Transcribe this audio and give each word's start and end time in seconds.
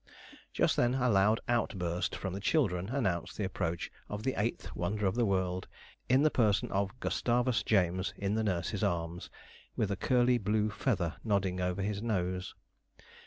Just 0.51 0.77
then 0.77 0.95
a 0.95 1.07
loud 1.11 1.39
outburst 1.47 2.15
from 2.15 2.33
the 2.33 2.39
children 2.39 2.89
announced 2.89 3.37
the 3.37 3.43
approach 3.43 3.91
of 4.09 4.23
the 4.23 4.33
eighth 4.35 4.75
wonder 4.75 5.05
of 5.05 5.13
the 5.13 5.27
world, 5.27 5.67
in 6.09 6.23
the 6.23 6.31
person 6.31 6.71
of 6.71 6.99
Gustavus 6.99 7.61
James 7.61 8.11
in 8.17 8.33
the 8.33 8.43
nurse's 8.43 8.83
arms, 8.83 9.29
with 9.75 9.91
a 9.91 9.95
curly 9.95 10.39
blue 10.39 10.71
feather 10.71 11.17
nodding 11.23 11.61
over 11.61 11.83
his 11.83 12.01
nose. 12.01 12.55